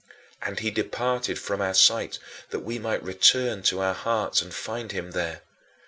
And 0.41 0.61
he 0.61 0.71
departed 0.71 1.37
from 1.37 1.61
our 1.61 1.75
sight 1.75 2.17
that 2.49 2.61
we 2.61 2.79
might 2.79 3.03
return 3.03 3.61
to 3.61 3.81
our 3.81 3.93
hearts 3.93 4.41
and 4.41 4.51
find 4.51 4.91
him 4.91 5.11
there. 5.11 5.43